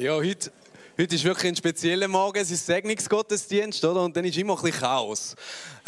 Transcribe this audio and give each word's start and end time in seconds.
Ja, 0.00 0.14
heute, 0.14 0.52
heute 0.96 1.16
ist 1.16 1.24
wirklich 1.24 1.48
ein 1.48 1.56
spezieller 1.56 2.06
Morgen. 2.06 2.38
Es 2.38 2.52
ist 2.52 2.64
Segnungsgottesdienst, 2.66 3.84
oder? 3.84 4.04
Und 4.04 4.16
dann 4.16 4.24
ist 4.24 4.38
immer 4.38 4.56
ein 4.56 4.62
bisschen 4.62 4.78
Chaos. 4.78 5.34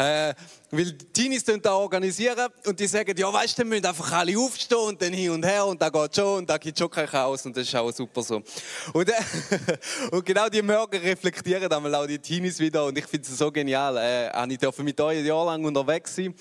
Äh, 0.01 0.33
weil 0.71 0.93
die 0.93 1.05
Teenies 1.05 1.43
da 1.43 1.73
organisieren 1.73 2.47
und 2.65 2.79
die 2.79 2.87
sagen, 2.87 3.13
ja, 3.17 3.31
weißt 3.31 3.59
du, 3.59 3.65
müssen 3.65 3.85
einfach 3.85 4.11
alle 4.13 4.37
aufstehen 4.39 4.77
und 4.77 5.01
dann 5.01 5.11
hin 5.11 5.31
und 5.31 5.45
her 5.45 5.65
und 5.65 5.81
da 5.81 5.89
geht 5.89 6.15
schon 6.15 6.37
und 6.39 6.49
da 6.49 6.57
gibt 6.57 6.79
schon 6.79 6.89
kein 6.89 7.07
Chaos 7.07 7.45
und 7.45 7.57
das 7.57 7.67
ist 7.67 7.75
auch 7.75 7.91
super 7.91 8.23
so. 8.23 8.41
Und, 8.93 9.09
äh, 9.09 9.13
und 10.11 10.25
genau 10.25 10.47
die 10.47 10.61
Morgen 10.61 10.97
reflektieren 10.97 11.71
einmal 11.71 11.93
auch 11.95 12.07
die 12.07 12.19
Teenies 12.19 12.57
wieder 12.59 12.85
und 12.85 12.97
ich 12.97 13.05
finde 13.05 13.27
es 13.27 13.37
so 13.37 13.51
genial. 13.51 13.97
Äh, 13.97 14.53
ich 14.53 14.57
durfte 14.57 14.81
mit 14.81 14.99
euch 15.01 15.19
ein 15.19 15.25
Jahr 15.25 15.45
lang 15.45 15.63
unterwegs 15.65 16.15
sein. 16.15 16.33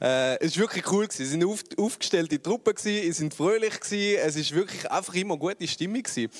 Äh, 0.00 0.38
es 0.38 0.56
war 0.56 0.62
wirklich 0.62 0.90
cool. 0.90 1.06
Gewesen. 1.06 1.24
Sie 1.24 1.30
sind 1.30 1.44
auf, 1.44 1.62
aufgestellte 1.78 2.40
Truppen, 2.40 2.74
gewesen, 2.74 3.02
sie 3.02 3.12
sind 3.12 3.34
fröhlich, 3.34 3.78
gewesen. 3.78 4.18
es 4.24 4.36
ist 4.36 4.52
wirklich 4.52 4.90
einfach 4.90 5.14
immer 5.14 5.36
gute 5.36 5.68
Stimmung. 5.68 6.02
Gewesen. 6.02 6.30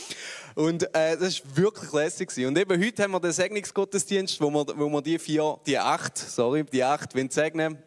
Und 0.54 0.84
äh, 0.94 1.18
das 1.18 1.44
war 1.44 1.56
wirklich 1.56 1.92
lässig. 1.92 2.30
Gewesen. 2.30 2.48
Und 2.48 2.58
eben 2.58 2.82
heute 2.82 3.02
haben 3.02 3.12
wir 3.12 3.20
den 3.20 3.32
Segnungsgottesdienst, 3.32 4.40
wo 4.40 4.50
wir, 4.50 4.66
wo 4.74 4.88
wir 4.88 5.02
die 5.02 5.18
vier, 5.18 5.58
die 5.66 5.78
acht, 5.78 6.16
sorry, 6.16 6.55
die 6.64 6.84
acht, 6.84 7.14
wenn 7.14 7.30
segnen. 7.30 7.78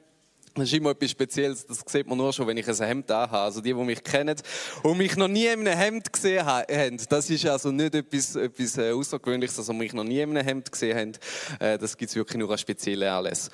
Das 0.55 0.65
ist 0.65 0.73
immer 0.73 0.91
etwas 0.91 1.11
Spezielles, 1.11 1.65
das 1.65 1.83
sieht 1.87 2.07
man 2.07 2.17
nur 2.17 2.33
schon, 2.33 2.47
wenn 2.47 2.57
ich 2.57 2.67
ein 2.67 2.75
Hemd 2.75 3.09
habe. 3.11 3.37
Also 3.37 3.61
die, 3.61 3.73
die 3.73 3.83
mich 3.83 4.03
kennen 4.03 4.35
und 4.83 4.97
mich 4.97 5.15
noch 5.15 5.27
nie 5.27 5.45
in 5.45 5.67
einem 5.67 5.77
Hemd 5.77 6.11
gesehen 6.11 6.45
haben, 6.45 6.97
das 7.09 7.29
ist 7.29 7.45
also 7.45 7.71
nicht 7.71 7.95
etwas, 7.95 8.35
etwas 8.35 8.77
äh, 8.77 8.91
Außergewöhnliches, 8.91 9.59
also 9.59 9.73
mich 9.73 9.93
noch 9.93 10.03
nie 10.03 10.19
in 10.19 10.35
einem 10.35 10.45
Hemd 10.45 10.71
gesehen 10.71 10.97
haben. 10.97 11.11
Äh, 11.59 11.77
das 11.77 11.95
gibt 11.95 12.09
es 12.09 12.15
wirklich 12.15 12.37
nur 12.37 12.49
an 12.51 12.57
speziellen 12.57 13.07
Anlässen. 13.07 13.51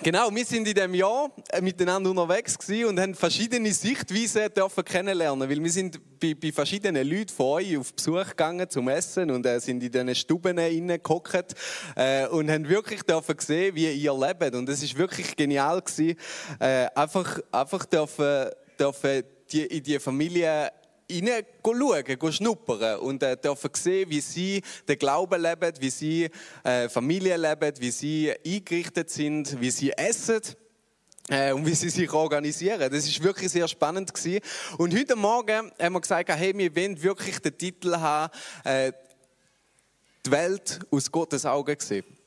Genau, 0.00 0.32
wir 0.32 0.44
sind 0.44 0.68
in 0.68 0.74
diesem 0.74 0.94
Jahr 0.94 1.28
äh, 1.48 1.60
miteinander 1.60 2.10
unterwegs 2.10 2.56
und 2.86 3.00
haben 3.00 3.16
verschiedene 3.16 3.72
Sichtweisen 3.72 4.48
dürfen 4.54 4.84
kennenlernen, 4.84 5.50
weil 5.50 5.60
wir 5.60 5.70
sind 5.72 5.98
bei, 6.20 6.34
bei 6.40 6.52
verschiedenen 6.52 7.04
Leuten 7.04 7.34
von 7.34 7.46
euch 7.46 7.76
auf 7.76 7.92
Besuch 7.92 8.28
gegangen 8.28 8.70
zum 8.70 8.88
Essen 8.88 9.28
und 9.28 9.44
äh, 9.44 9.58
sind 9.58 9.82
in 9.82 9.90
diesen 9.90 10.14
Stuben 10.14 10.56
reingehockt 10.56 11.56
äh, 11.96 12.28
und 12.28 12.48
haben 12.48 12.68
wirklich 12.68 13.02
dürfen 13.02 13.34
sehen, 13.40 13.74
wie 13.74 13.92
ihr 13.92 14.14
lebt. 14.14 14.54
Und 14.54 14.68
es 14.68 14.84
ist 14.84 14.96
wirklich 14.96 15.34
genial 15.34 15.82
gewesen, 15.82 16.16
äh, 16.60 16.86
einfach, 16.94 17.40
einfach 17.50 17.84
dürfen, 17.84 18.50
dürfen 18.78 19.24
die, 19.50 19.66
in 19.66 19.82
die 19.82 19.98
Familie 19.98 20.70
hineinschauen, 21.10 22.32
schnuppern 22.32 23.00
und 23.00 23.22
äh, 23.22 23.36
dürfen 23.36 23.70
sehen, 23.74 24.10
wie 24.10 24.20
sie 24.20 24.62
den 24.86 24.98
Glauben 24.98 25.40
leben, 25.40 25.72
wie 25.80 25.90
sie 25.90 26.30
äh, 26.64 26.88
Familie 26.88 27.36
leben, 27.36 27.72
wie 27.80 27.90
sie 27.90 28.32
eingerichtet 28.44 29.10
sind, 29.10 29.60
wie 29.60 29.70
sie 29.70 29.92
essen 29.92 30.40
äh, 31.28 31.52
und 31.52 31.66
wie 31.66 31.74
sie 31.74 31.90
sich 31.90 32.12
organisieren. 32.12 32.90
Das 32.90 33.06
ist 33.06 33.22
wirklich 33.22 33.50
sehr 33.50 33.68
spannend 33.68 34.12
gewesen. 34.12 34.40
Und 34.76 34.94
heute 34.94 35.16
Morgen 35.16 35.72
haben 35.80 35.92
wir 35.92 36.00
gesagt, 36.00 36.28
hey, 36.28 36.56
wir 36.56 36.74
wollen 36.76 37.02
wirklich 37.02 37.38
den 37.38 37.56
Titel 37.56 37.96
haben, 37.96 38.32
äh, 38.64 38.92
die 40.26 40.30
Welt 40.30 40.80
aus 40.90 41.10
Gottes 41.10 41.46
Augen 41.46 41.76
sehen 41.80 42.17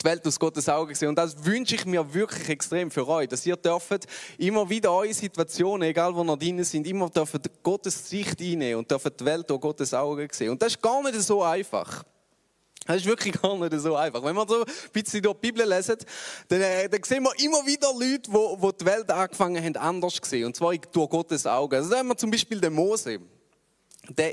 die 0.00 0.04
Welt 0.04 0.26
aus 0.26 0.38
Gottes 0.38 0.68
Augen 0.68 0.94
sehen. 0.94 1.08
Und 1.08 1.16
das 1.16 1.44
wünsche 1.44 1.74
ich 1.74 1.84
mir 1.84 2.12
wirklich 2.12 2.48
extrem 2.48 2.90
für 2.90 3.06
euch, 3.06 3.28
dass 3.28 3.44
ihr 3.46 3.56
dürft 3.56 4.06
immer 4.38 4.68
wieder 4.68 4.92
eure 4.92 5.12
Situationen, 5.12 5.88
egal 5.88 6.14
wo 6.14 6.22
ihr 6.24 6.36
drin 6.36 6.62
sind, 6.64 6.86
immer 6.86 7.10
dürft 7.10 7.62
Gottes 7.62 8.08
Sicht 8.08 8.40
einnehmen 8.40 8.80
und 8.80 8.90
dürft 8.90 9.20
die 9.20 9.24
Welt 9.24 9.48
durch 9.48 9.60
Gottes 9.60 9.94
Augen 9.94 10.28
sehen. 10.32 10.50
Und 10.50 10.62
das 10.62 10.74
ist 10.74 10.82
gar 10.82 11.02
nicht 11.02 11.20
so 11.20 11.42
einfach. 11.42 12.04
Das 12.86 12.96
ist 12.96 13.06
wirklich 13.06 13.40
gar 13.40 13.56
nicht 13.56 13.78
so 13.80 13.94
einfach. 13.94 14.24
Wenn 14.24 14.34
wir 14.34 14.46
so 14.48 14.64
ein 14.64 14.72
bisschen 14.92 15.22
durch 15.22 15.36
die 15.36 15.52
Bibel 15.52 15.68
lesen, 15.68 15.96
dann, 16.48 16.60
äh, 16.60 16.88
dann 16.88 17.02
sehen 17.04 17.22
wir 17.22 17.32
immer 17.38 17.64
wieder 17.64 17.92
Leute, 17.92 18.28
die, 18.28 18.78
die 18.80 18.84
Welt 18.84 19.10
angefangen 19.10 19.62
haben, 19.62 19.76
anders 19.76 20.14
zu 20.14 20.28
sehen. 20.28 20.46
Und 20.46 20.56
zwar 20.56 20.74
durch 20.74 21.10
Gottes 21.10 21.46
Augen. 21.46 21.76
Also 21.76 21.90
da 21.90 21.98
haben 21.98 22.08
wir 22.08 22.16
zum 22.16 22.30
Beispiel 22.30 22.60
den 22.60 22.72
Mose. 22.72 23.20
Der, 24.08 24.32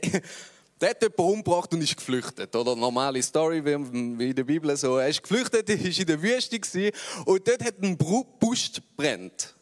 der 0.79 0.91
hat 0.91 1.01
jemanden 1.01 1.21
umgebracht 1.21 1.73
und 1.73 1.81
ist 1.81 1.97
geflüchtet. 1.97 2.55
Oder 2.55 2.75
normale 2.75 3.21
Story, 3.21 3.63
wie 3.63 4.29
in 4.29 4.35
der 4.35 4.43
Bibel 4.43 4.75
so. 4.77 4.97
Er 4.97 5.09
ist 5.09 5.21
geflüchtet, 5.21 5.69
ist 5.69 5.99
in 5.99 6.05
der 6.05 6.21
Wüste 6.21 6.91
und 7.25 7.47
dort 7.47 7.63
hat 7.63 7.81
ein 7.81 7.97
Busch 7.97 8.71
brennt. 8.95 9.55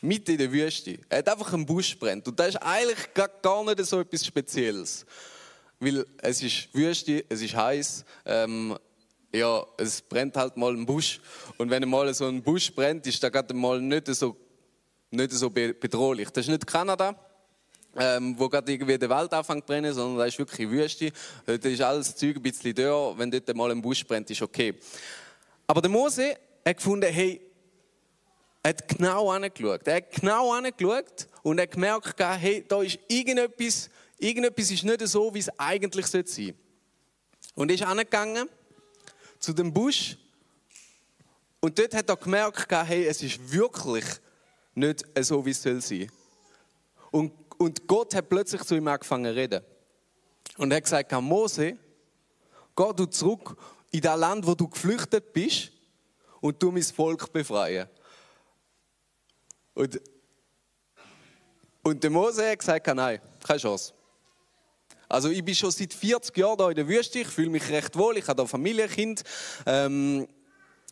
Mitten 0.00 0.32
in 0.32 0.38
der 0.38 0.52
Wüste. 0.52 0.98
Er 1.08 1.18
hat 1.18 1.28
einfach 1.28 1.52
einen 1.52 1.66
Busch 1.66 1.98
brennt. 1.98 2.28
Und 2.28 2.38
das 2.38 2.50
ist 2.50 2.56
eigentlich 2.56 3.12
gar 3.42 3.64
nicht 3.64 3.84
so 3.84 4.00
etwas 4.00 4.24
Spezielles. 4.24 5.04
Weil 5.80 6.06
es 6.18 6.42
ist 6.42 6.68
Wüste, 6.72 7.24
es 7.28 7.42
ist 7.42 7.56
heiß. 7.56 8.04
Ähm, 8.24 8.78
ja, 9.34 9.66
es 9.78 10.00
brennt 10.00 10.36
halt 10.36 10.56
mal 10.56 10.72
ein 10.72 10.86
Busch. 10.86 11.20
Und 11.58 11.70
wenn 11.70 11.88
mal 11.88 12.12
so 12.14 12.26
ein 12.26 12.42
Busch 12.42 12.72
brennt, 12.72 13.06
ist 13.06 13.22
das 13.22 13.32
gerade 13.32 13.52
mal 13.52 13.80
nicht 13.80 14.06
so, 14.14 14.36
nicht 15.10 15.32
so 15.32 15.50
bedrohlich. 15.50 16.30
Das 16.30 16.44
ist 16.44 16.50
nicht 16.50 16.66
Kanada 16.66 17.25
ähm, 17.98 18.38
wo 18.38 18.48
gerade 18.48 18.72
irgendwie 18.72 18.98
die 18.98 19.08
Welt 19.08 19.32
anfängt 19.32 19.64
zu 19.64 19.66
brennen, 19.66 19.92
sondern 19.92 20.18
da 20.18 20.24
ist 20.26 20.38
wirklich 20.38 20.68
Wüste. 20.68 21.12
Dort 21.44 21.64
ist 21.64 21.80
alles 21.80 22.14
Zeug 22.14 22.36
ein 22.36 22.42
bisschen 22.42 22.74
dürr. 22.74 23.14
Wenn 23.16 23.30
dort 23.30 23.54
mal 23.54 23.70
ein 23.70 23.80
Busch 23.80 24.04
brennt, 24.06 24.30
ist 24.30 24.42
okay. 24.42 24.74
Aber 25.66 25.80
der 25.80 25.90
Mose 25.90 26.36
hat 26.64 26.76
gefunden, 26.76 27.12
hey, 27.12 27.40
er 28.62 28.70
hat 28.70 28.88
genau 28.88 29.30
angeschaut. 29.30 29.86
Er 29.86 29.96
hat 29.96 30.12
genau 30.12 30.52
angeschaut 30.52 31.28
und 31.42 31.60
hat 31.60 31.70
gemerkt, 31.70 32.18
hey, 32.18 32.64
da 32.66 32.82
ist 32.82 32.98
irgendetwas, 33.08 33.88
irgendetwas 34.18 34.70
ist 34.70 34.84
nicht 34.84 35.06
so, 35.06 35.32
wie 35.32 35.38
es 35.38 35.58
eigentlich 35.58 36.06
sein 36.06 36.26
sollte. 36.26 36.54
Und 37.54 37.70
er 37.70 37.74
ist 37.76 37.84
angegangen 37.84 38.48
zu 39.38 39.52
dem 39.52 39.72
Busch 39.72 40.16
und 41.60 41.78
dort 41.78 41.94
hat 41.94 42.08
er 42.08 42.16
gemerkt, 42.16 42.70
hey, 42.70 43.06
es 43.06 43.22
ist 43.22 43.52
wirklich 43.52 44.04
nicht 44.74 45.04
so, 45.20 45.44
wie 45.44 45.50
es 45.50 45.62
soll 45.62 45.80
sein. 45.80 46.10
Und 47.10 47.32
und 47.58 47.86
Gott 47.86 48.14
hat 48.14 48.28
plötzlich 48.28 48.62
zu 48.62 48.74
ihm 48.74 48.88
angefangen 48.88 49.32
zu 49.32 49.34
reden. 49.34 49.62
Und 50.56 50.70
er 50.70 50.76
hat 50.78 50.84
gesagt, 50.84 51.12
Mose, 51.12 51.76
geh 52.76 52.92
du 52.94 53.06
zurück 53.06 53.56
in 53.90 54.00
das 54.00 54.18
Land, 54.18 54.46
wo 54.46 54.54
du 54.54 54.68
geflüchtet 54.68 55.32
bist 55.32 55.72
und 56.40 56.62
du 56.62 56.70
mein 56.70 56.82
Volk 56.82 57.32
befreien. 57.32 57.88
Und, 59.74 60.00
und 61.82 62.02
der 62.02 62.10
Mose 62.10 62.50
hat 62.50 62.58
gesagt, 62.58 62.86
nein, 62.86 63.20
keine 63.44 63.58
Chance. 63.58 63.92
Also 65.08 65.30
ich 65.30 65.44
bin 65.44 65.54
schon 65.54 65.70
seit 65.70 65.94
40 65.94 66.36
Jahren 66.36 66.58
hier 66.58 66.70
in 66.70 66.76
der 66.76 66.88
Wüste, 66.88 67.20
ich 67.20 67.28
fühle 67.28 67.50
mich 67.50 67.68
recht 67.68 67.96
wohl, 67.96 68.16
ich 68.16 68.26
habe 68.26 68.42
da 68.42 68.46
Familienkind. 68.46 69.22
Ähm, 69.64 70.26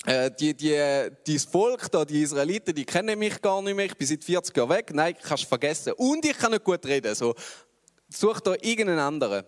äh, 0.07 0.31
die, 0.31 0.55
die, 0.55 1.11
dieses 1.27 1.47
Volk 1.47 1.91
da, 1.91 2.05
die 2.05 2.23
Israeliten, 2.23 2.75
die 2.75 2.85
kennen 2.85 3.19
mich 3.19 3.41
gar 3.41 3.63
nicht 3.63 3.75
mehr. 3.75 3.87
Ich 3.87 3.97
bin 3.97 4.07
seit 4.07 4.23
40 4.23 4.57
Jahren 4.57 4.69
weg. 4.69 4.93
Nein, 4.93 5.17
kannst 5.21 5.45
du 5.45 5.49
vergessen. 5.49 5.95
Und 5.95 6.25
ich 6.27 6.37
kann 6.37 6.53
nicht 6.53 6.65
gut 6.65 6.85
reden. 6.85 7.15
So, 7.15 7.35
such 8.11 8.41
da 8.41 8.53
irgendeinen 8.53 8.99
anderen. 8.99 9.45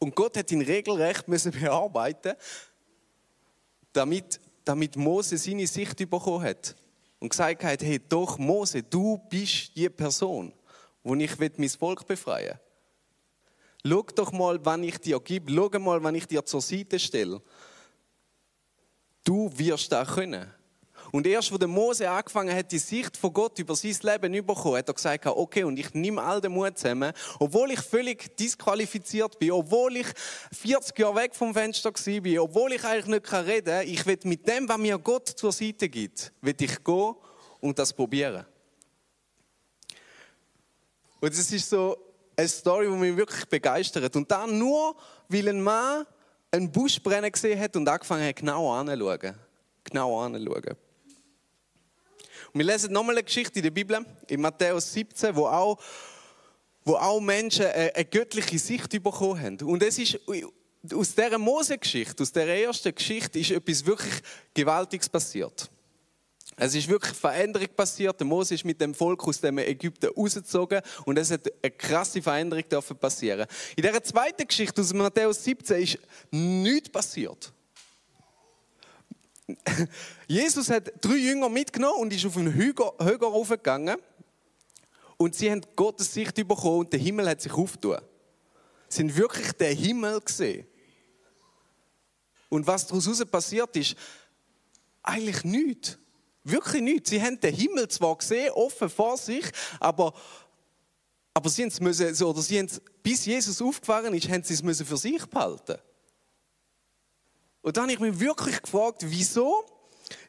Und 0.00 0.14
Gott 0.14 0.36
hat 0.36 0.50
ihn 0.50 0.62
regelrecht 0.62 1.28
müssen 1.28 1.52
bearbeiten, 1.60 2.34
damit, 3.92 4.40
damit 4.64 4.96
Mose 4.96 5.38
seine 5.38 5.66
Sicht 5.66 5.96
bekommen 5.96 6.42
hat. 6.42 6.74
Und 7.20 7.30
gesagt 7.30 7.64
hat, 7.64 7.82
hey, 7.82 8.00
doch 8.08 8.38
Mose, 8.38 8.82
du 8.82 9.18
bist 9.28 9.74
die 9.74 9.88
Person, 9.88 10.52
wo 11.02 11.14
ich 11.14 11.38
mein 11.38 11.68
Volk 11.68 12.06
befreien 12.06 12.58
will. 13.82 13.92
Schau 13.92 14.02
doch 14.14 14.32
mal, 14.32 14.58
wann 14.64 14.82
ich 14.82 14.98
dir 14.98 15.20
gebe. 15.20 15.52
Schau 15.52 15.78
mal, 15.78 16.02
wann 16.02 16.14
ich 16.14 16.26
dir 16.26 16.44
zur 16.44 16.60
Seite 16.60 16.98
stelle 16.98 17.40
du 19.28 19.50
wirst 19.58 19.92
das 19.92 20.08
können. 20.08 20.50
Und 21.10 21.26
erst, 21.26 21.52
wo 21.52 21.56
der 21.56 21.68
Mose 21.68 22.08
angefangen 22.08 22.54
hat, 22.54 22.70
die 22.70 22.78
Sicht 22.78 23.16
von 23.16 23.32
Gott 23.32 23.58
über 23.58 23.74
sein 23.74 23.96
Leben 24.02 24.34
zu 24.34 24.42
bekommen, 24.42 24.76
hat 24.76 24.88
er 24.88 24.94
gesagt, 24.94 25.26
okay, 25.26 25.64
und 25.64 25.78
ich 25.78 25.94
nehme 25.94 26.22
all 26.22 26.40
den 26.40 26.52
Mut 26.52 26.78
zusammen, 26.78 27.12
obwohl 27.38 27.70
ich 27.70 27.80
völlig 27.80 28.36
disqualifiziert 28.36 29.38
bin, 29.38 29.52
obwohl 29.52 29.96
ich 29.96 30.06
40 30.52 30.98
Jahre 30.98 31.16
weg 31.16 31.34
vom 31.34 31.54
Fenster 31.54 31.90
war, 31.90 32.42
obwohl 32.42 32.72
ich 32.72 32.84
eigentlich 32.84 33.06
nicht 33.06 33.32
reden 33.32 33.64
kann, 33.64 33.88
ich 33.88 34.06
will 34.06 34.18
mit 34.24 34.46
dem, 34.46 34.68
was 34.68 34.78
mir 34.78 34.98
Gott 34.98 35.28
zur 35.28 35.52
Seite 35.52 35.88
gibt, 35.88 36.32
will 36.42 36.56
ich 36.58 36.84
gehen 36.84 37.14
und 37.60 37.78
das 37.78 37.92
probieren. 37.92 38.44
Und 41.20 41.32
es 41.32 41.50
ist 41.50 41.70
so 41.70 41.96
eine 42.36 42.48
Story, 42.48 42.86
die 42.86 42.96
mich 42.96 43.16
wirklich 43.16 43.46
begeistert. 43.46 44.14
Und 44.14 44.30
dann 44.30 44.58
nur, 44.58 44.94
weil 45.28 45.48
ein 45.48 45.60
Mann 45.60 46.06
einen 46.50 46.70
Busch 46.70 47.00
brennen 47.02 47.30
gesehen 47.30 47.58
hat 47.58 47.76
und 47.76 47.88
angefangen 47.88 48.26
hat, 48.26 48.36
genau 48.36 48.72
anzuschauen. 48.72 49.34
Genau 49.84 50.20
anzuschauen. 50.20 50.76
Und 52.52 52.60
wir 52.60 52.64
lesen 52.64 52.92
nochmal 52.92 53.16
eine 53.16 53.24
Geschichte 53.24 53.58
in 53.58 53.62
der 53.62 53.70
Bibel, 53.70 54.04
in 54.28 54.40
Matthäus 54.40 54.92
17, 54.92 55.36
wo 55.36 55.46
auch, 55.46 55.78
wo 56.84 56.96
auch 56.96 57.20
Menschen 57.20 57.66
eine, 57.66 58.04
göttliche 58.04 58.58
Sicht 58.58 58.90
bekommen 58.90 59.40
haben. 59.40 59.60
Und 59.62 59.82
es 59.82 59.98
ist 59.98 60.18
aus 60.94 61.14
dieser 61.14 61.38
Mose-Geschichte, 61.38 62.22
aus 62.22 62.32
der 62.32 62.46
ersten 62.46 62.94
Geschichte, 62.94 63.38
ist 63.38 63.50
etwas 63.50 63.84
wirklich 63.84 64.14
Gewaltiges 64.54 65.08
passiert. 65.08 65.70
Es 66.60 66.74
ist 66.74 66.88
wirklich 66.88 67.14
Veränderung 67.14 67.68
passiert. 67.76 68.18
Der 68.18 68.26
Mose 68.26 68.54
ist 68.54 68.64
mit 68.64 68.80
dem 68.80 68.92
Volk 68.92 69.22
aus 69.26 69.40
dem 69.40 69.58
Ägypten 69.58 70.10
rausgezogen 70.16 70.82
und 71.04 71.16
es 71.16 71.30
hat 71.30 71.42
eine 71.62 71.70
krasse 71.70 72.20
Veränderung 72.20 72.64
passieren. 72.98 73.46
In 73.76 73.82
der 73.82 74.02
zweiten 74.02 74.46
Geschichte 74.46 74.80
aus 74.80 74.92
Matthäus 74.92 75.44
17 75.44 75.82
ist 75.82 75.98
nichts 76.32 76.88
passiert. 76.88 77.52
Jesus 80.26 80.68
hat 80.68 80.92
drei 81.00 81.16
Jünger 81.16 81.48
mitgenommen 81.48 82.00
und 82.00 82.12
ist 82.12 82.26
auf 82.26 82.36
einen 82.36 82.52
Hügel, 82.52 82.86
raufgegangen. 82.86 83.96
Und 85.16 85.34
sie 85.34 85.50
haben 85.50 85.62
Gottes 85.74 86.12
Sicht 86.12 86.34
bekommen 86.34 86.80
und 86.80 86.92
der 86.92 87.00
Himmel 87.00 87.28
hat 87.28 87.40
sich 87.40 87.52
aufgetan. 87.52 88.02
Sie 88.88 89.02
haben 89.02 89.16
wirklich 89.16 89.52
den 89.52 89.76
Himmel 89.76 90.20
gesehen. 90.20 90.66
Und 92.48 92.66
was 92.66 92.86
daraus 92.86 93.24
passiert 93.26 93.76
ist, 93.76 93.94
eigentlich 95.02 95.44
nichts. 95.44 95.98
Wirklich 96.48 96.82
nichts. 96.82 97.10
Sie 97.10 97.22
haben 97.22 97.38
den 97.38 97.54
Himmel 97.54 97.88
zwar 97.88 98.16
gesehen, 98.16 98.50
offen 98.52 98.88
vor 98.88 99.18
sich, 99.18 99.44
aber, 99.78 100.14
aber 101.34 101.50
sie, 101.50 101.68
müssen, 101.80 102.24
oder 102.24 102.40
sie 102.40 102.66
bis 103.02 103.26
Jesus 103.26 103.60
aufgefahren 103.60 104.14
ist, 104.14 104.30
haben 104.30 104.42
sie 104.42 104.54
es 104.54 104.62
müssen 104.62 104.86
für 104.86 104.96
sich 104.96 105.26
behalten. 105.26 105.76
Und 107.60 107.76
dann 107.76 107.84
habe 107.84 107.92
ich 107.92 108.00
mich 108.00 108.18
wirklich 108.18 108.62
gefragt, 108.62 109.02
wieso 109.04 109.62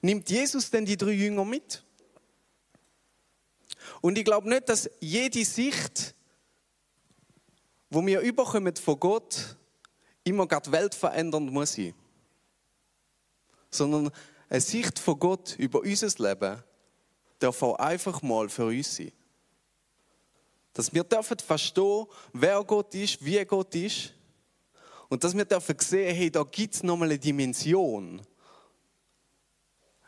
nimmt 0.01 0.29
Jesus 0.29 0.69
denn 0.69 0.85
die 0.85 0.97
drei 0.97 1.11
Jünger 1.11 1.45
mit? 1.45 1.85
Und 4.01 4.17
ich 4.17 4.25
glaube 4.25 4.49
nicht, 4.49 4.67
dass 4.67 4.89
jede 4.99 5.45
Sicht, 5.45 6.15
wo 7.89 8.05
wir 8.05 8.19
überkommen 8.19 8.75
von 8.75 8.99
Gott, 8.99 9.55
immer 10.25 10.47
gerade 10.47 10.69
weltverändernd 10.69 11.49
muss 11.49 11.73
sein. 11.73 11.93
Sondern 13.71 14.11
eine 14.49 14.61
Sicht 14.61 14.97
von 14.97 15.19
Gott 15.19 15.55
über 15.57 15.81
unser 15.81 16.09
Leben 16.17 16.63
darf 17.37 17.63
auch 17.63 17.75
einfach 17.75 18.21
mal 18.21 18.49
für 18.49 18.65
uns 18.65 18.95
sein. 18.95 19.11
Dass 20.73 20.93
wir 20.93 21.03
dürfen 21.03 21.37
verstehen, 21.39 22.05
wer 22.33 22.63
Gott 22.63 22.93
ist, 22.95 23.23
wie 23.23 23.43
Gott 23.45 23.73
ist. 23.75 24.13
Und 25.07 25.23
dass 25.23 25.35
wir 25.35 25.45
dürfen 25.45 25.75
sehen, 25.79 26.15
hey, 26.15 26.31
da 26.31 26.43
gibt 26.43 26.75
es 26.75 26.83
nochmal 26.83 27.09
eine 27.09 27.19
Dimension. 27.19 28.21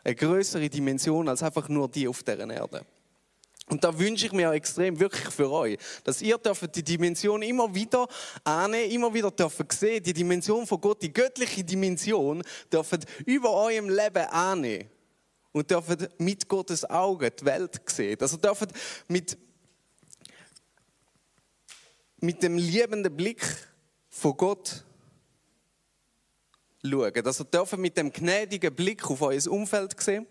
Eine 0.04 0.14
größere 0.14 0.68
Dimension 0.68 1.28
als 1.28 1.42
einfach 1.42 1.68
nur 1.68 1.88
die 1.88 2.08
auf 2.08 2.22
der 2.22 2.38
Erde. 2.38 2.84
Und 3.68 3.84
da 3.84 3.96
wünsche 3.96 4.26
ich 4.26 4.32
mir 4.32 4.50
extrem 4.52 4.98
wirklich 4.98 5.28
für 5.28 5.50
euch, 5.50 5.78
dass 6.04 6.20
ihr 6.20 6.36
dürft 6.36 6.74
die 6.74 6.82
Dimension 6.82 7.42
immer 7.42 7.72
wieder 7.74 8.08
annehmen, 8.42 8.90
immer 8.90 9.14
wieder 9.14 9.30
dürfen 9.30 9.66
sehen, 9.70 10.02
die 10.02 10.12
Dimension 10.12 10.66
von 10.66 10.80
Gott, 10.80 11.00
die 11.02 11.12
göttliche 11.12 11.62
Dimension, 11.62 12.42
dürft 12.72 13.06
über 13.24 13.52
eurem 13.52 13.88
Leben 13.88 14.26
annehmen 14.26 14.90
und 15.52 15.70
dürft 15.70 16.08
mit 16.18 16.48
Gottes 16.48 16.88
Augen 16.88 17.30
die 17.38 17.44
Welt 17.44 17.80
sehen. 17.86 18.18
Also 18.20 18.36
dürft 18.36 18.70
mit, 19.06 19.38
mit 22.18 22.42
dem 22.42 22.56
liebenden 22.56 23.16
Blick 23.16 23.42
von 24.10 24.36
Gott 24.36 24.84
schauen. 26.84 27.26
Also 27.26 27.44
dürft 27.44 27.78
mit 27.78 27.96
dem 27.96 28.12
gnädigen 28.12 28.74
Blick 28.74 29.08
auf 29.08 29.22
euer 29.22 29.46
Umfeld 29.46 30.00
sehen 30.00 30.26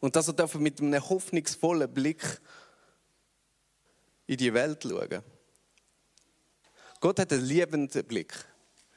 und 0.00 0.16
dass 0.16 0.28
er 0.28 0.58
mit 0.58 0.80
einem 0.80 1.08
hoffnungsvollen 1.08 1.92
Blick 1.92 2.40
in 4.26 4.36
die 4.36 4.52
Welt 4.52 4.82
schauen. 4.82 5.22
Gott 7.00 7.18
hat 7.20 7.32
einen 7.32 7.44
liebenden 7.44 8.04
Blick. 8.04 8.32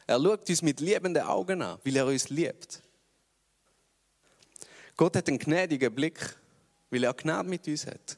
Er 0.08 0.20
schaut 0.20 0.50
uns 0.50 0.62
mit 0.62 0.80
liebenden 0.80 1.24
Augen 1.24 1.62
an, 1.62 1.80
weil 1.84 1.96
er 1.96 2.08
uns 2.08 2.30
liebt. 2.30 2.82
Gott 4.98 5.16
hat 5.16 5.28
einen 5.28 5.40
gnädigen 5.40 5.94
Blick, 5.94 6.20
weil 6.90 7.04
er 7.04 7.14
Gnade 7.14 7.48
mit 7.48 7.68
uns 7.68 7.86
hat. 7.86 8.18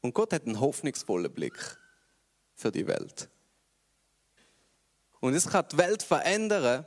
Und 0.00 0.14
Gott 0.14 0.32
hat 0.32 0.46
einen 0.46 0.60
hoffnungsvollen 0.60 1.32
Blick 1.32 1.58
für 2.54 2.70
die 2.70 2.86
Welt. 2.86 3.28
Und 5.20 5.34
es 5.34 5.48
kann 5.48 5.66
die 5.70 5.78
Welt 5.78 6.02
verändern, 6.02 6.86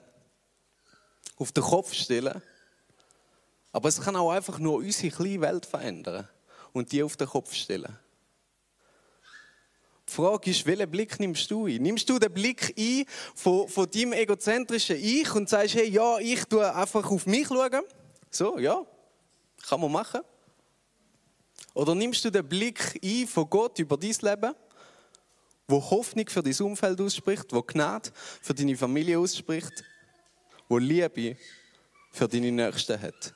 auf 1.38 1.52
den 1.52 1.64
Kopf 1.64 1.94
stellen 1.94 2.42
aber 3.76 3.90
es 3.90 4.00
kann 4.00 4.16
auch 4.16 4.32
einfach 4.32 4.58
nur 4.58 4.76
unsere 4.76 5.14
kleine 5.14 5.42
Welt 5.42 5.66
verändern 5.66 6.30
und 6.72 6.94
die 6.94 7.04
auf 7.04 7.18
den 7.18 7.28
Kopf 7.28 7.54
stellen. 7.54 8.00
Die 10.08 10.14
Frage 10.14 10.50
ist, 10.50 10.66
welchen 10.66 10.90
Blick 10.90 11.20
nimmst 11.20 11.52
du 11.52 11.66
ein? 11.66 11.82
Nimmst 11.82 12.10
du 12.10 12.18
den 12.18 12.32
Blick 12.32 12.74
ein 12.80 13.04
von, 13.36 13.68
von 13.68 13.92
deinem 13.92 14.14
egozentrischen 14.14 14.96
Ich 14.96 15.30
und 15.36 15.50
sagst, 15.50 15.76
hey, 15.76 15.90
ja, 15.90 16.20
ich 16.20 16.46
tue 16.46 16.74
einfach 16.74 17.12
auf 17.12 17.26
mich 17.26 17.50
schauen? 17.50 17.82
So, 18.30 18.58
ja, 18.60 18.82
kann 19.68 19.82
man 19.82 19.92
machen. 19.92 20.22
Oder 21.74 21.96
nimmst 21.96 22.24
du 22.24 22.30
den 22.30 22.48
Blick 22.48 22.98
ein 23.04 23.28
von 23.28 23.50
Gott 23.50 23.78
über 23.80 23.98
dein 23.98 24.16
Leben, 24.22 24.56
wo 25.68 25.82
Hoffnung 25.90 26.30
für 26.30 26.42
dein 26.42 26.56
Umfeld 26.62 27.02
ausspricht, 27.02 27.52
wo 27.52 27.62
Gnade 27.62 28.10
für 28.42 28.54
deine 28.54 28.78
Familie 28.78 29.20
ausspricht, 29.20 29.84
wo 30.70 30.78
Liebe 30.78 31.36
für 32.14 32.30
deine 32.30 32.54
Nächsten 32.54 33.02
hat? 33.02 33.36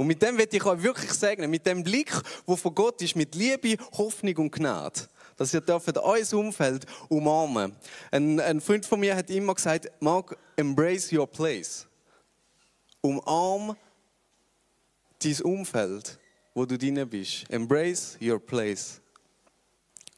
Und 0.00 0.06
mit 0.06 0.22
dem 0.22 0.38
will 0.38 0.48
ich 0.50 0.64
euch 0.64 0.82
wirklich 0.82 1.12
segnen, 1.12 1.50
mit 1.50 1.66
dem 1.66 1.84
Blick, 1.84 2.10
wo 2.46 2.56
von 2.56 2.74
Gott 2.74 3.02
ist, 3.02 3.16
mit 3.16 3.34
Liebe, 3.34 3.76
Hoffnung 3.98 4.34
und 4.38 4.50
Gnade, 4.50 4.98
dass 5.36 5.52
ihr 5.52 5.60
dürft 5.60 5.94
euer 5.98 6.32
Umfeld 6.32 6.86
umarmen. 7.10 7.76
Ein, 8.10 8.40
ein 8.40 8.62
Freund 8.62 8.86
von 8.86 8.98
mir 8.98 9.14
hat 9.14 9.28
immer 9.28 9.54
gesagt, 9.54 9.92
Mark, 10.00 10.38
embrace 10.56 11.12
your 11.12 11.26
place. 11.26 11.86
Umarm 13.02 13.76
dein 15.22 15.40
Umfeld, 15.42 16.18
wo 16.54 16.64
du 16.64 16.78
drin 16.78 17.06
bist. 17.06 17.44
Embrace 17.50 18.16
your 18.22 18.38
place. 18.38 19.02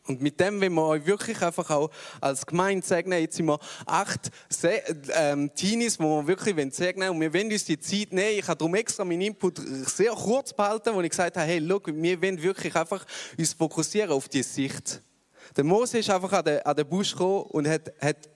Und 0.08 0.20
mit 0.20 0.40
dem 0.40 0.60
wenn 0.60 0.72
wir 0.74 0.84
euch 0.84 1.06
wirklich 1.06 1.40
einfach 1.42 1.70
auch 1.70 1.90
als 2.20 2.44
Gemeinde 2.44 2.84
segnen. 2.84 3.20
Jetzt 3.20 3.36
sind 3.36 3.46
wir 3.46 3.58
acht 3.86 4.30
Se 4.48 4.82
ähm, 5.14 5.54
Teenies, 5.54 5.98
die 5.98 6.02
wir 6.02 6.26
wirklich 6.26 6.74
segnen 6.74 7.08
wollen. 7.08 7.16
Und 7.16 7.20
wir 7.20 7.34
wollen 7.34 7.52
uns 7.52 7.64
die 7.64 7.78
Zeit 7.78 8.12
nehmen. 8.12 8.38
Ich 8.38 8.48
habe 8.48 8.58
darum 8.58 8.74
extra 8.74 9.04
meinen 9.04 9.22
Input 9.22 9.60
sehr 9.86 10.12
kurz 10.12 10.52
behalten, 10.52 10.94
wo 10.94 11.00
ich 11.00 11.10
gesagt 11.10 11.36
habe, 11.36 11.46
hey, 11.46 11.58
look, 11.58 11.86
wir 11.86 12.20
wollen 12.20 12.42
wirklich 12.42 12.74
einfach 12.74 13.06
uns 13.38 13.52
fokussieren 13.52 14.10
auf 14.10 14.28
diese 14.28 14.48
Sicht. 14.48 15.00
Der 15.56 15.64
Mose 15.64 15.98
ist 15.98 16.10
einfach 16.10 16.32
an 16.32 16.44
den, 16.44 16.60
an 16.62 16.76
den 16.76 16.88
Busch 16.88 17.12
gekommen 17.12 17.42
und 17.50 17.68
hat, 17.68 17.92
hat, 18.00 18.28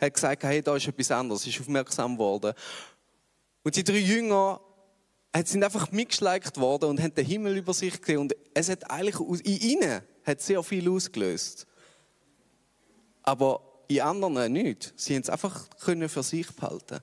hat 0.00 0.14
gesagt, 0.14 0.42
hey, 0.44 0.60
da 0.60 0.76
ist 0.76 0.88
etwas 0.88 1.10
anderes. 1.10 1.46
ist 1.46 1.60
aufmerksam 1.60 2.14
geworden. 2.14 2.52
Und 3.62 3.76
die 3.76 3.84
drei 3.84 3.98
Jünger 3.98 4.60
sind 5.46 5.62
einfach 5.62 5.92
mitgeschleicht 5.92 6.58
worden 6.58 6.86
und 6.86 7.00
haben 7.00 7.14
den 7.14 7.24
Himmel 7.24 7.56
über 7.58 7.74
sich 7.74 8.00
gesehen. 8.00 8.18
Und 8.18 8.34
es 8.54 8.68
hat 8.68 8.90
eigentlich 8.90 9.20
in 9.44 9.60
ihnen 9.60 10.02
hat 10.24 10.40
sehr 10.40 10.62
viel 10.62 10.88
ausgelöst. 10.88 11.66
Aber 13.22 13.62
in 13.88 14.00
anderen 14.00 14.52
nicht. 14.52 14.92
Sie 14.96 15.14
haben 15.14 15.22
es 15.22 15.30
einfach 15.30 15.68
können 15.80 16.08
für 16.08 16.22
sich 16.22 16.50
behalten. 16.54 17.00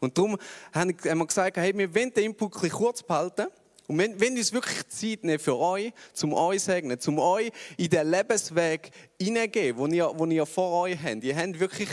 Und 0.00 0.16
darum 0.16 0.36
haben 0.72 0.94
wir 1.02 1.26
gesagt, 1.26 1.56
hey, 1.56 1.76
wir 1.76 1.94
wollen 1.94 2.12
den 2.12 2.24
Input 2.24 2.52
kurz 2.52 3.02
behalten. 3.02 3.46
Und 3.86 3.98
wenn, 3.98 4.18
wenn 4.20 4.36
uns 4.36 4.52
wirklich 4.52 4.86
Zeit 4.88 5.24
nehmen 5.24 5.38
für 5.38 5.56
euch, 5.56 5.92
zum 6.12 6.32
euch 6.34 6.62
segnen, 6.62 6.98
zum 6.98 7.18
euch 7.18 7.52
in 7.76 7.88
den 7.88 8.10
Lebensweg 8.10 8.90
hineingehen, 9.20 9.76
den 9.76 9.92
ihr, 9.92 10.12
ihr 10.30 10.46
vor 10.46 10.82
euch 10.82 10.98
habt. 11.02 11.22
Ihr 11.22 11.36
habt 11.36 11.60
wirklich, 11.60 11.88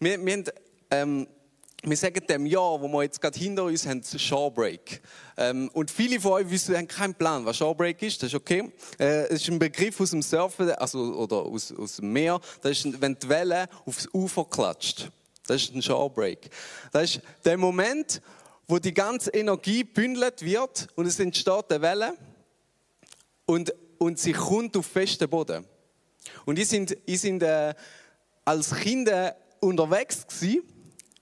wir, 0.00 0.24
wir 0.24 0.32
haben, 0.32 0.44
ähm, 0.90 1.28
wir 1.82 1.96
sagen 1.96 2.26
dem 2.26 2.46
Jahr, 2.46 2.80
wo 2.80 2.88
wir 2.88 3.02
jetzt 3.02 3.20
gerade 3.20 3.38
hinter 3.38 3.64
uns 3.64 3.86
haben, 3.86 4.02
Shawbreak. 4.02 5.02
Ähm, 5.36 5.70
und 5.72 5.90
viele 5.90 6.20
von 6.20 6.32
euch 6.32 6.50
wissen, 6.50 6.76
haben 6.76 6.88
keinen 6.88 7.14
Plan, 7.14 7.44
was 7.44 7.58
Shawbreak 7.58 8.02
ist. 8.02 8.22
Das 8.22 8.30
ist 8.30 8.34
okay. 8.34 8.72
Äh, 8.98 9.26
es 9.26 9.42
ist 9.42 9.48
ein 9.48 9.58
Begriff 9.58 10.00
aus 10.00 10.10
dem 10.10 10.22
Surfen, 10.22 10.70
also, 10.70 10.98
oder 11.14 11.36
aus, 11.36 11.72
aus 11.72 11.96
dem 11.96 12.12
Meer. 12.12 12.40
Das 12.62 12.72
ist, 12.72 13.00
wenn 13.00 13.16
die 13.18 13.28
Welle 13.28 13.68
aufs 13.84 14.08
Ufer 14.12 14.44
klatscht. 14.46 15.10
Das 15.46 15.62
ist 15.62 15.74
ein 15.74 15.82
Shawbreak. 15.82 16.50
Das 16.92 17.16
ist 17.16 17.20
der 17.44 17.56
Moment, 17.56 18.20
wo 18.66 18.78
die 18.78 18.94
ganze 18.94 19.30
Energie 19.30 19.84
bündelt 19.84 20.42
wird 20.42 20.88
und 20.96 21.06
es 21.06 21.20
entsteht 21.20 21.70
eine 21.70 21.82
Welle 21.82 22.14
und, 23.44 23.72
und 23.98 24.18
sie 24.18 24.32
kommt 24.32 24.76
auf 24.76 24.86
festen 24.86 25.28
Boden. 25.28 25.64
Und 26.44 26.58
ich 26.58 26.66
sind, 26.68 26.96
ich 27.06 27.20
sind 27.20 27.44
äh, 27.44 27.74
als 28.44 28.74
Kinder 28.74 29.36
unterwegs 29.60 30.26
gewesen 30.26 30.62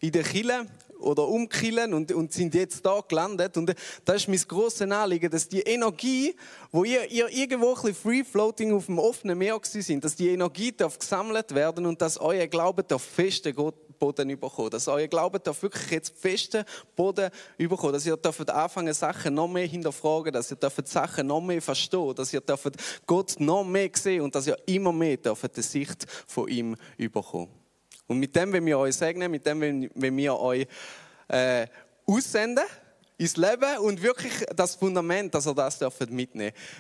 in 0.05 0.13
der 0.13 0.23
Kille 0.23 0.67
oder 0.99 1.27
umkillen 1.27 1.95
und, 1.95 2.13
und 2.13 2.33
sind 2.33 2.55
jetzt 2.55 2.85
da 2.85 3.01
gelandet. 3.07 3.57
Und 3.57 3.75
das 4.05 4.17
ist 4.17 4.29
mein 4.29 4.41
grosses 4.47 4.91
Anliegen, 4.91 5.31
dass 5.31 5.49
die 5.49 5.61
Energie, 5.61 6.35
wo 6.71 6.85
ihr, 6.85 7.11
ihr 7.11 7.29
irgendwo 7.29 7.71
ein 7.71 7.75
bisschen 7.75 7.95
free 7.95 8.25
floating 8.25 8.75
auf 8.75 8.87
dem 8.87 8.99
offenen 8.99 9.39
Meer 9.39 9.59
sind, 9.63 10.05
dass 10.05 10.15
die 10.15 10.29
Energie 10.29 10.73
darf 10.73 10.99
gesammelt 10.99 11.55
werden 11.55 11.87
und 11.87 12.01
dass 12.01 12.19
euer 12.19 12.47
Glaube 12.47 12.85
auf 12.93 13.03
festen 13.03 13.55
Boden 13.99 14.31
überkommen. 14.31 14.71
Dass 14.71 14.89
euer 14.89 15.09
Glaube 15.09 15.41
darf 15.41 15.63
wirklich 15.63 15.91
jetzt 15.91 16.15
festen 16.19 16.65
Boden 16.95 17.31
überkommen. 17.57 17.95
Dass 17.95 18.07
ihr 18.07 18.17
dürft 18.17 18.51
anfangen, 18.51 18.93
Sachen 18.93 19.35
noch 19.35 19.49
mehr 19.49 19.67
hinterfragen, 19.67 20.33
dass 20.33 20.51
ihr 20.51 20.57
dürft 20.57 20.87
Sachen 20.89 21.27
noch 21.27 21.41
mehr 21.41 21.63
verstehen, 21.63 22.15
dass 22.15 22.33
ihr 22.33 22.41
dürft 22.41 22.77
Gott 23.07 23.37
noch 23.39 23.65
mehr 23.65 23.91
sehen 23.95 24.23
und 24.23 24.35
dass 24.35 24.47
ihr 24.47 24.59
immer 24.67 24.93
mehr 24.93 25.17
dürft 25.17 25.57
die 25.57 25.63
Sicht 25.63 26.07
von 26.27 26.49
ihm 26.49 26.77
überkommen. 26.99 27.64
Und 28.07 28.19
mit 28.19 28.35
dem, 28.37 28.53
wenn 28.53 28.67
wir 28.67 28.79
euch 28.79 28.97
segnen, 28.97 29.31
mit 29.31 29.47
dem, 29.47 29.91
wenn 29.95 30.17
wir 30.17 30.39
euch 30.39 30.67
äh, 31.29 31.67
aussenden 32.07 32.65
ins 33.17 33.37
Leben 33.37 33.79
und 33.79 34.03
wirklich 34.03 34.33
das 34.55 34.75
Fundament, 34.75 35.35
dass 35.35 35.47
ihr 35.47 35.55
das 35.55 35.79
mitnehmen 36.11 36.53
dürft. 36.53 36.69